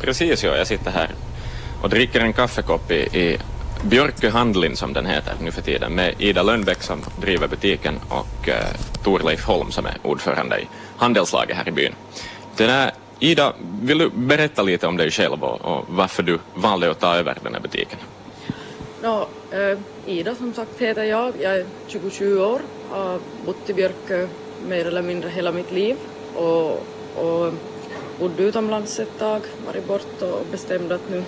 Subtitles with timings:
[0.00, 0.56] Precis, ja.
[0.56, 1.10] Jag sitter här
[1.82, 3.38] och dricker en kaffekopp i, i
[3.82, 8.48] Björkö Handlin som den heter nu för tiden med Ida Lönnbäck som driver butiken och
[8.48, 8.54] eh,
[9.02, 11.94] Torleif Holm som är ordförande i handelslaget här i byn.
[12.56, 16.90] Den här, Ida, vill du berätta lite om dig själv och, och varför du valde
[16.90, 17.98] att ta över den här butiken?
[19.02, 21.32] No, eh, Ida som sagt heter jag.
[21.40, 22.60] Jag är 27 år,
[22.90, 24.28] har bott i Björkö
[24.68, 25.96] mer eller mindre hela mitt liv
[26.34, 26.70] och,
[27.16, 27.52] och
[28.18, 31.24] bodde utomlands ett tag, varit bort och bestämde att nu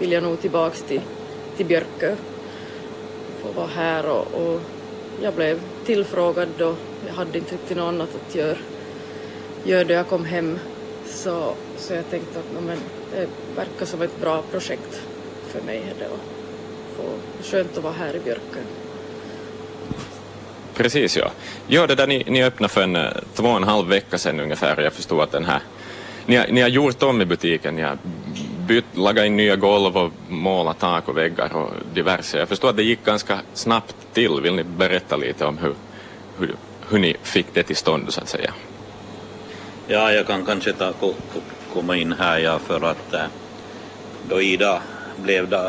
[0.00, 1.00] vill jag nog tillbaks till,
[1.56, 2.16] till Björkö.
[3.42, 4.60] Få vara här och, och
[5.22, 8.56] jag blev tillfrågad och jag hade inte riktigt något annat att göra,
[9.64, 10.58] göra då jag kom hem.
[11.06, 12.78] Så, så jag tänkte att men,
[13.10, 15.02] det verkar som ett bra projekt
[15.48, 15.94] för mig.
[15.98, 18.60] Det och skönt att vara här i Björkö.
[20.74, 21.30] Precis ja.
[21.66, 24.40] Ja, det där ni, ni öppnade för en eh, två och en halv vecka sedan
[24.40, 25.60] ungefär och jag förstod att den här
[26.26, 27.98] ni har, ni har gjort om i butiken, ni har
[28.66, 32.38] bytt, lagat in nya golv och målat tak och väggar och diverse.
[32.38, 34.40] Jag förstår att det gick ganska snabbt till.
[34.42, 35.74] Vill ni berätta lite om hur,
[36.38, 36.54] hur,
[36.88, 38.52] hur ni fick det till stånd så att säga?
[39.86, 40.92] Ja, jag kan kanske ta,
[41.72, 43.20] komma in här ja, för att eh,
[44.28, 44.82] då Ida
[45.16, 45.60] blev, eh,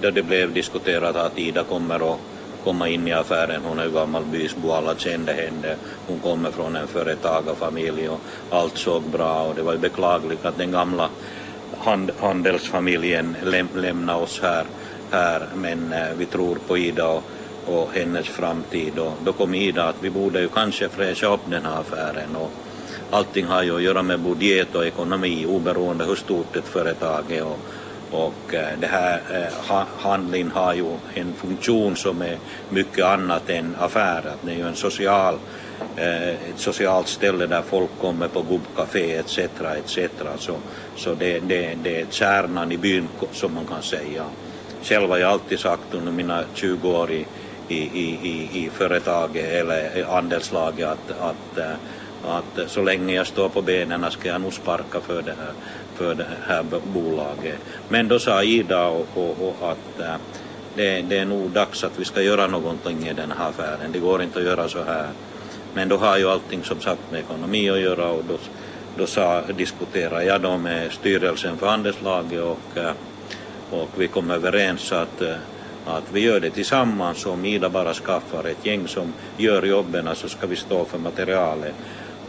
[0.00, 2.20] då, det blev diskuterat att Ida kommer och
[2.64, 3.62] komma in i affären.
[3.64, 5.76] Hon är ju gammal bysbo, alla kände henne.
[6.06, 9.42] Hon kommer från en företagarfamilj och allt såg bra.
[9.42, 11.08] Och det var ju beklagligt att den gamla
[11.78, 14.64] hand, handelsfamiljen läm, lämnade oss här,
[15.10, 15.46] här.
[15.54, 17.22] Men eh, vi tror på Ida och,
[17.66, 18.98] och hennes framtid.
[18.98, 22.36] Och då kom Ida att vi borde ju kanske fräscha upp den här affären.
[22.36, 22.50] Och
[23.10, 27.44] allting har ju att göra med budget och ekonomi oberoende hur stort ett företag är.
[27.44, 27.58] Och,
[28.10, 32.38] och eh, det här eh, handlingen har ju en funktion som är
[32.70, 34.22] mycket annat än affär.
[34.42, 35.34] Det är ju en social,
[35.96, 39.38] eh, ett socialt ställe där folk kommer på gubbcafé etc.
[39.38, 39.98] etc.
[40.38, 40.56] Så,
[40.96, 44.24] så det, det, det är kärnan i byn som man kan säga.
[44.82, 47.26] Själv har jag alltid sagt under mina 20 år i,
[47.68, 51.58] i, i, i företaget eller andelslaget att, att,
[52.24, 55.52] att så länge jag står på benen ska jag nog sparka för det här
[55.94, 56.64] för det här
[56.94, 57.58] bolaget.
[57.88, 60.14] Men då sa Ida och, och, och att äh,
[60.74, 63.92] det, det, är nog dags att vi ska göra någonting i den här affären.
[63.92, 65.08] Det går inte att göra så här.
[65.74, 68.38] Men då har ju allting som sagt med ekonomi att göra och då,
[68.96, 72.92] då sa, diskuterade jag då med styrelsen för handelslaget och, eh,
[73.70, 75.36] och vi kom överens att eh,
[75.86, 77.26] att vi gör det tillsammans.
[77.26, 81.74] Om Ida bara skaffar ett gäng som gör jobben så ska vi stå för materialet.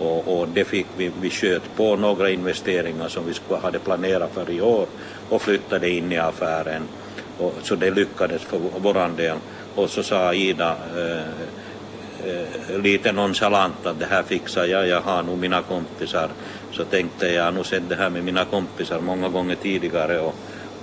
[0.02, 4.32] Och, och det fick vi, vi sköt på några investeringar som vi skulle, hade planerat
[4.34, 4.88] för i år
[5.30, 6.84] och flyttade in i affären.
[7.38, 9.38] Och, så det lyckades för vår del.
[9.76, 11.22] Och så sa Ida eh,
[12.30, 16.30] eh, lite nonchalant att det här fixar jag, jag har nog mina kompisar.
[16.72, 20.20] Så tänkte jag, jag har nog sett det här med mina kompisar många gånger tidigare
[20.20, 20.36] och,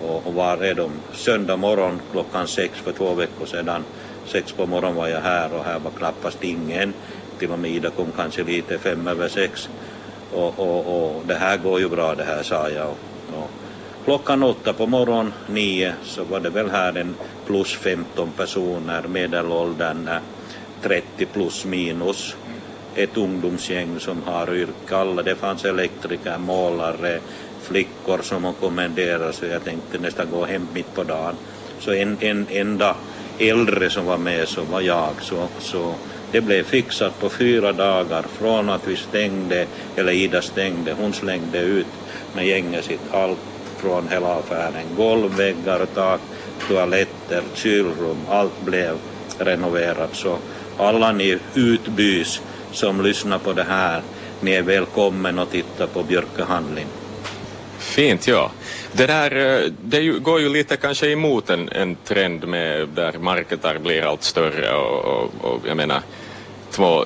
[0.02, 0.90] och, och var är de?
[1.12, 3.84] Söndag morgon klockan sex för två veckor sedan,
[4.26, 6.94] sex på morgonen var jag här och här var knappast ingen
[7.38, 9.68] till och med Ida kom kanske lite fem över sex.
[10.32, 12.86] Och, och, och det här går ju bra det här sa jag.
[12.88, 13.50] Och, och
[14.04, 17.14] klockan åtta på morgonen, nio, så var det väl här en
[17.46, 20.18] plus 15 personer, medelåldern eh,
[20.82, 22.36] 30 plus minus.
[22.94, 27.20] Ett ungdomsgäng som har yrke, alla, det fanns elektriker, målare,
[27.62, 31.34] flickor som hon kommenderade så jag tänkte nästan gå hem mitt på dagen.
[31.80, 32.96] Så en, en enda
[33.38, 35.10] äldre som var med så var jag.
[35.20, 35.94] Så, så
[36.32, 39.66] det blev fixat på fyra dagar från att vi stängde,
[39.96, 41.86] eller Ida stängde, hon slängde ut
[42.34, 43.38] med gänget sitt allt
[43.76, 44.84] från hela affären.
[44.96, 46.20] Golv, väggar, tak,
[46.68, 48.96] toaletter, kylrum, allt blev
[49.38, 50.14] renoverat.
[50.14, 50.38] Så
[50.78, 52.40] alla ni utbys
[52.72, 54.02] som lyssnar på det här,
[54.40, 56.86] ni är välkommen att titta på Björkehandling.
[57.78, 58.50] Fint, ja.
[58.92, 63.78] Det där eh, det går ju lite kanske emot en, en trend med där marketar
[63.78, 66.02] blir allt större och, och, och jag menar
[66.70, 67.04] två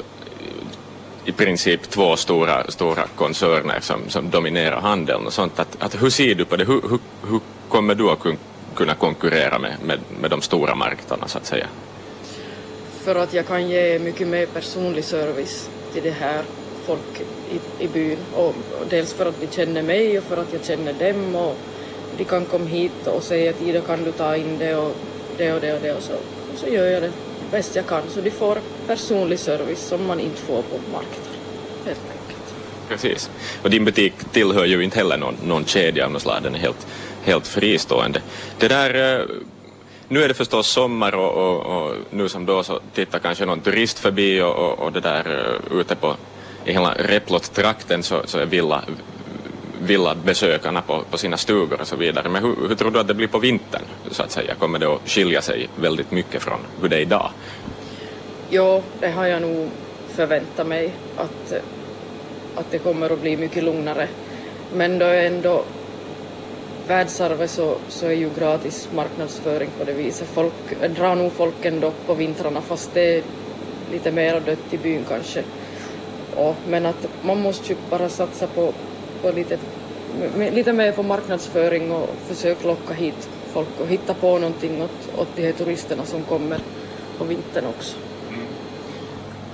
[1.25, 5.59] i princip två stora, stora koncerner som, som dominerar handeln och sånt.
[5.59, 6.65] Att, att hur ser du på det?
[6.65, 6.99] Hur, hur,
[7.31, 8.19] hur kommer du att
[8.75, 11.67] kunna konkurrera med, med, med de stora marknaderna så att säga?
[13.05, 16.43] För att jag kan ge mycket mer personlig service till det här
[16.87, 17.21] folk
[17.51, 18.19] i, i byn.
[18.35, 21.57] Och, och dels för att de känner mig och för att jag känner dem och
[22.19, 24.97] de kan komma hit och säga att Ida kan du ta in det och
[25.37, 26.13] det och det och det och så,
[26.53, 27.13] och så gör jag det
[27.51, 28.03] bäst jag kan.
[28.09, 31.33] Så de får personlig service som man inte får på marknaden.
[31.85, 32.55] Helt enkelt.
[32.89, 33.31] Precis.
[33.63, 36.43] Och din butik tillhör ju inte heller någon, någon kedja av något slag.
[36.43, 36.87] Den är helt,
[37.23, 38.23] helt fristående.
[38.59, 39.27] Det där, eh,
[40.09, 43.61] nu är det förstås sommar och, och, och nu som då så tittar kanske någon
[43.61, 46.17] turist förbi och, och, och det där eh, ute på
[46.65, 48.83] i hela Replot-trakten så, så är villa,
[49.83, 52.29] vilja besökarna på, på sina stugor och så vidare.
[52.29, 54.55] Men hur, hur tror du att det blir på vintern så att säga?
[54.55, 57.31] Kommer det att skilja sig väldigt mycket från hur det är idag?
[58.51, 59.69] Jo, det har jag nog
[60.09, 61.53] förväntat mig att,
[62.55, 64.09] att det kommer att bli mycket lugnare.
[64.75, 65.65] Men då är ändå
[66.89, 70.29] världsarvet så, så är ju gratis marknadsföring på det viset.
[70.29, 70.55] Folk
[70.97, 73.23] drar nog folk ändå på vintrarna fast det är
[73.93, 75.43] lite mer dött i byn kanske.
[76.37, 78.73] Och, men att man måste ju bara satsa på,
[79.23, 79.59] på lite,
[80.53, 85.29] lite mer på marknadsföring och försöka locka hit folk och hitta på någonting åt, åt
[85.37, 86.59] de här turisterna som kommer
[87.19, 87.97] på vintern också.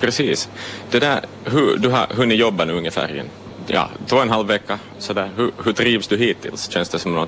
[0.00, 0.48] Precis.
[0.90, 3.22] Det där, hur, du har hunnit jobba nu ungefär i
[3.66, 4.78] ja, två och en halv vecka.
[4.98, 6.68] Så Hur, hur trivs du hittills?
[6.68, 7.26] Känns det, som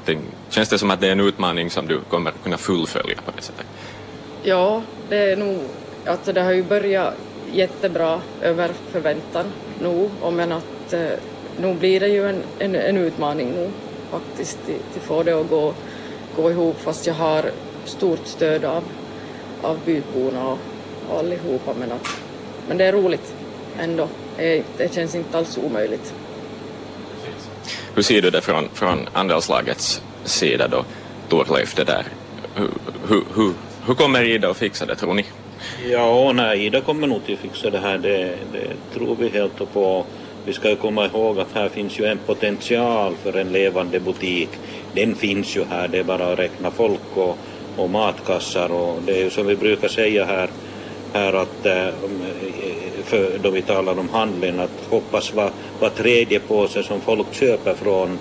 [0.50, 3.42] känns det som att det är en utmaning som du kommer kunna fullfölja på det
[3.42, 3.66] sättet?
[4.42, 5.58] Ja, det är nog,
[6.06, 7.14] alltså det har ju börjat
[7.52, 9.44] jättebra över förväntan
[9.82, 11.10] nu, men att eh,
[11.60, 13.70] nu blir det ju en, en, en utmaning nu
[14.10, 14.58] faktiskt
[14.96, 15.74] att få det att gå,
[16.36, 17.50] gå ihop fast jag har
[17.84, 18.84] stort stöd av,
[19.62, 20.58] av byborna och,
[21.10, 22.08] och allihopa men, att,
[22.68, 23.34] men det är roligt
[23.78, 24.08] ändå.
[24.76, 26.14] Det känns inte alls omöjligt.
[27.94, 30.84] Hur ser du det från, från andelslagets sida då,
[31.28, 32.04] Torleif, det där?
[32.54, 32.70] Hur,
[33.08, 33.52] hur, hur,
[33.86, 35.24] hur kommer Ida att fixa det tror ni?
[35.90, 39.72] Ja, nej, Ida kommer nog till att fixa det här, det, det tror vi helt
[39.72, 40.04] på.
[40.44, 44.48] Vi ska komma ihåg att här finns ju en potential för en levande butik.
[44.94, 47.38] Den finns ju här, det är bara att räkna folk och,
[47.76, 50.50] och matkassar och det är ju som vi brukar säga här,
[51.12, 51.88] här att eh,
[53.04, 55.50] för, då vi talar om handeln att hoppas var,
[55.80, 58.18] var tredje påse som folk köper från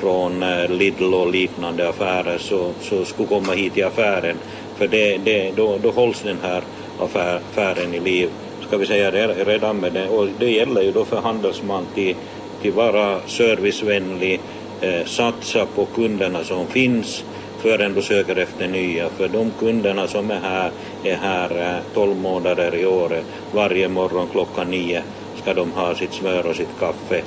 [0.00, 4.36] från eh, Lidl och liknande affärer så, så skulle komma hit i affären
[4.76, 6.62] för det, det, då, då hålls den här
[6.98, 8.30] affären i liv,
[8.66, 9.10] ska vi säga
[9.44, 10.08] redan med det.
[10.08, 12.16] Och det gäller ju då för handelsman till,
[12.62, 14.40] till vara servicevänlig,
[14.80, 17.24] eh, satsa på kunderna som finns
[17.58, 19.08] förrän du söker efter nya.
[19.08, 20.70] För de kunderna som är här
[21.04, 23.24] är här eh, 12 månader i året.
[23.52, 25.02] Varje morgon klockan nio
[25.42, 27.22] ska de ha sitt smör och sitt kaffe.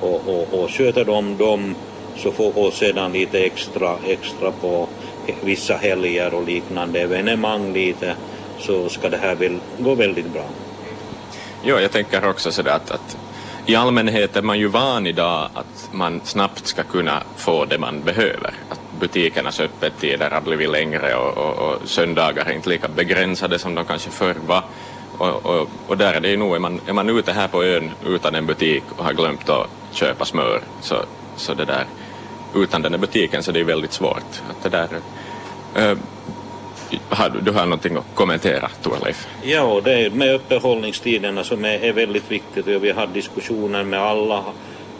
[0.00, 1.74] Och, och, och sköter de dem
[2.16, 4.88] så får och sedan lite extra, extra på
[5.44, 8.14] vissa helger och liknande evenemang lite
[8.58, 10.44] så ska det här väl gå väldigt bra.
[11.66, 13.16] Jo, jag tänker också sådär att, att
[13.66, 18.02] i allmänhet är man ju van idag att man snabbt ska kunna få det man
[18.02, 18.54] behöver.
[18.70, 23.74] Att butikernas öppettider har blivit längre och, och, och söndagar är inte lika begränsade som
[23.74, 24.64] de kanske förr var.
[25.18, 27.64] Och, och, och, där är det ju nog, är man, är man ute här på
[27.64, 30.96] ön utan en butik och har glömt att köpa smör så,
[31.36, 31.86] så det där,
[32.54, 34.42] utan den där butiken så det är väldigt svårt.
[34.50, 34.88] Att det där,
[35.74, 35.98] äh,
[37.08, 39.28] har du, du har någonting att kommentera, Torleif?
[39.42, 44.00] Ja, det är med öppethållningstiderna som är, är väldigt viktigt och vi har diskussioner med
[44.00, 44.44] alla,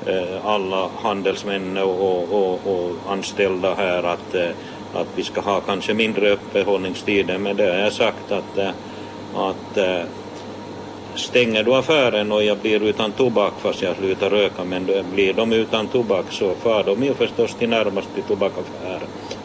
[0.06, 4.50] eh, alla handelsmän och, och, och, anställda här att, eh,
[4.94, 8.70] att vi ska ha kanske mindre öppethållningstider men det har jag sagt att, eh,
[9.34, 9.78] att
[11.16, 15.52] stänger du affären och jag blir utan tobak fast jag slutar röka men blir de
[15.52, 19.00] utan tobak så far de ju förstås till närmaste tobakaffär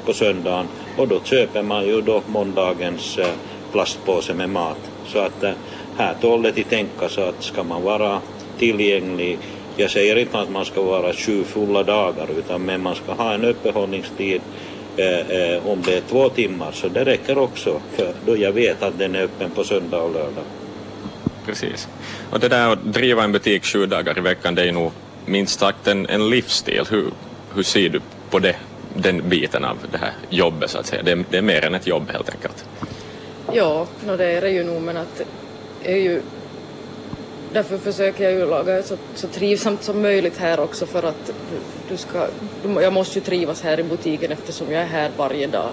[0.05, 0.67] på söndagen
[0.97, 3.27] och då köper man ju då måndagens eh,
[3.71, 4.91] plastpåse med mat.
[5.05, 5.51] Så att eh,
[5.97, 8.21] här tål det till tänka så att ska man vara
[8.57, 9.37] tillgänglig
[9.79, 13.33] jag säger inte att man ska vara sju fulla dagar utan men man ska ha
[13.33, 14.41] en öppethållningstid
[14.97, 18.83] eh, eh, om det är två timmar så det räcker också för då jag vet
[18.83, 20.43] att den är öppen på söndag och lördag.
[21.49, 21.87] Precis.
[22.31, 24.91] Och det där att driva en butik sju dagar i veckan det är nog
[25.25, 26.83] minst sagt en, en livsstil.
[26.89, 27.11] Hur,
[27.55, 28.55] hur ser du på det?
[28.93, 31.03] den biten av det här jobbet så att säga.
[31.03, 32.65] Det är, det är mer än ett jobb helt enkelt.
[33.53, 35.21] Ja, no, det är det ju nog men att
[35.83, 36.21] är ju
[37.53, 41.31] Därför försöker jag ju laga så, så trivsamt som möjligt här också för att
[41.89, 42.27] du ska,
[42.63, 45.69] du, jag måste ju trivas här i butiken eftersom jag är här varje dag.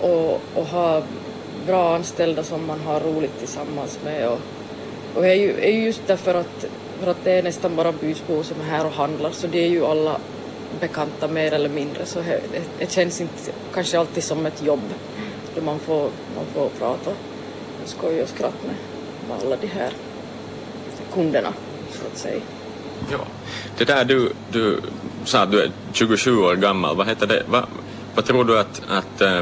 [0.00, 1.02] Och, och ha
[1.68, 4.28] bra anställda som man har roligt tillsammans med.
[4.28, 4.40] Och,
[5.14, 6.64] och är ju, är just därför att,
[7.00, 9.30] för att det är nästan bara Bysbo som är här och handlar.
[9.30, 10.16] Så det är ju alla
[10.80, 12.06] bekanta mer eller mindre.
[12.06, 14.80] Så det, det känns inte kanske alltid som ett jobb
[15.54, 17.10] då man får, man får prata.
[17.82, 18.76] Och skoja och skratta med,
[19.28, 19.90] med alla de här
[21.12, 21.52] kunderna
[21.92, 22.40] så att säga.
[23.12, 23.18] Ja,
[23.78, 24.80] det där du, du
[25.24, 27.66] sa att du är 27 år gammal, vad heter det, vad,
[28.14, 29.40] vad tror du att, att eh,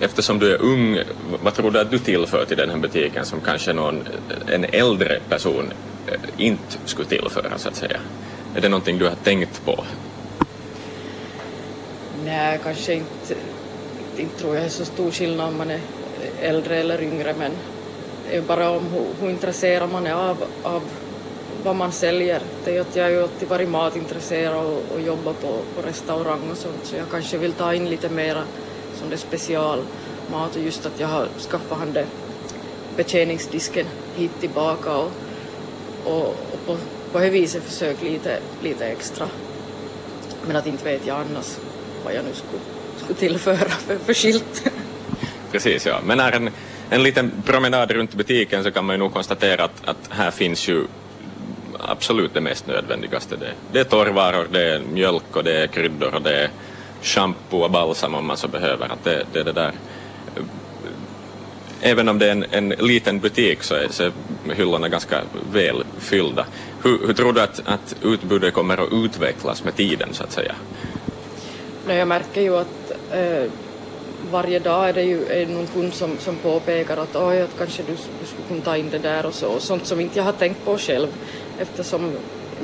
[0.00, 0.98] eftersom du är ung,
[1.42, 4.08] vad tror du att du tillför till den här butiken som kanske någon,
[4.48, 5.72] en äldre person
[6.06, 8.00] eh, inte skulle tillföra så att säga?
[8.56, 9.84] Är det någonting du har tänkt på?
[12.24, 13.34] Nej, kanske inte.
[14.16, 15.80] Inte tror jag är så stor skillnad om man är
[16.40, 17.52] äldre eller yngre men
[18.30, 20.82] det är bara om hur, hur intresserad man är av, av
[21.64, 22.40] vad man säljer.
[22.64, 26.50] Det är att jag har ju alltid varit matintresserad och, och jobbat på, på restaurang
[26.50, 28.42] och sånt så jag kanske vill ta in lite mera
[29.00, 32.06] som det är specialmat och just att jag har skaffat han det
[32.96, 35.12] betjäningsdisken hit tillbaka och,
[36.04, 36.76] och, och på,
[37.12, 39.26] på det viset försökt lite, lite extra.
[40.46, 41.56] Men att inte vet jag annars
[42.04, 42.62] vad jag nu skulle,
[42.96, 44.70] skulle tillföra för, för skilt.
[45.52, 46.00] Precis, ja.
[46.04, 46.50] Men när en,
[46.90, 50.68] en liten promenad runt butiken så kan man ju nog konstatera att, att här finns
[50.68, 50.84] ju
[51.78, 53.36] absolut det mest nödvändigaste.
[53.36, 56.50] Det, det är torrvaror, det är mjölk och det är kryddor och det är
[57.02, 58.92] shampoo och balsam om man så behöver.
[58.92, 59.72] Att det, det, det där.
[61.82, 64.12] Även om det är en, en liten butik så är, så är
[64.54, 65.20] hyllorna ganska
[65.52, 66.46] väl fyllda.
[66.82, 70.54] Hur, hur tror du att, att utbudet kommer att utvecklas med tiden så att säga?
[71.86, 73.50] Nej, jag märker ju att eh,
[74.30, 77.82] varje dag är det ju är någon kund som, som påpekar att, Oj, att kanske
[77.82, 80.24] du, du skulle kunna ta in det där och så, och sånt som inte jag
[80.24, 81.08] har tänkt på själv
[81.58, 82.12] eftersom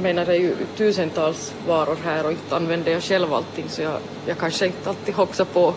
[0.02, 3.98] menar det är ju tusentals varor här och inte använder jag själv allting så jag,
[4.26, 5.74] jag kanske inte alltid hoxar på,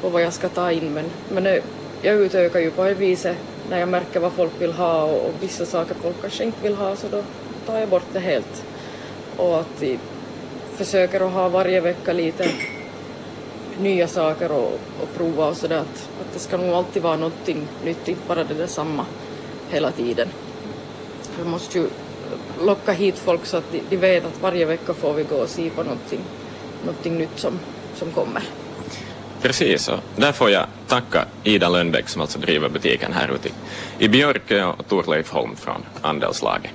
[0.00, 1.62] på vad jag ska ta in men, men eh,
[2.02, 3.36] jag utökar ju på det viset
[3.70, 6.74] när jag märker vad folk vill ha och, och vissa saker folk kanske inte vill
[6.74, 7.22] ha så då
[7.66, 8.64] tar jag bort det helt.
[9.36, 9.98] Och att jag
[10.76, 12.50] försöker att ha varje vecka lite
[13.80, 17.66] nya saker och, och prova och sådär att, att det ska nog alltid vara någonting
[17.84, 19.06] nytt, inte bara det samma
[19.70, 20.28] hela tiden.
[21.38, 21.86] Vi måste ju
[22.64, 25.48] locka hit folk så att de, de vet att varje vecka får vi gå och
[25.48, 26.20] se på någonting,
[26.84, 27.58] någonting nytt som,
[27.94, 28.42] som kommer.
[29.42, 33.48] Precis, och där får jag tacka Ida Lönnbäck som alltså driver butiken här ute
[33.98, 36.70] i Björkö och Torleif Holm från Andelslaget.